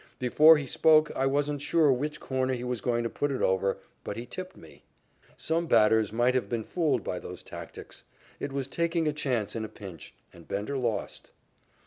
Before 0.17 0.57
he 0.57 0.65
spoke, 0.65 1.11
I 1.15 1.27
wasn't 1.27 1.61
sure 1.61 1.93
which 1.93 2.19
corner 2.19 2.55
he 2.55 2.63
was 2.63 2.81
going 2.81 3.03
to 3.03 3.07
put 3.11 3.29
it 3.29 3.43
over, 3.43 3.77
but 4.03 4.17
he 4.17 4.25
tipped 4.25 4.57
me." 4.57 4.83
Some 5.37 5.67
batters 5.67 6.11
might 6.11 6.33
have 6.33 6.49
been 6.49 6.63
fooled 6.63 7.03
by 7.03 7.19
those 7.19 7.43
tactics. 7.43 8.03
It 8.39 8.51
was 8.51 8.67
taking 8.67 9.07
a 9.07 9.13
chance 9.13 9.55
in 9.55 9.63
a 9.63 9.69
pinch, 9.69 10.15
and 10.33 10.47
Bender 10.47 10.75
lost. 10.79 11.29